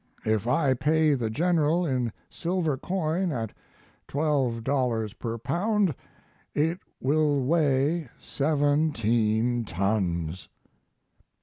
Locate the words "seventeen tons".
8.19-10.49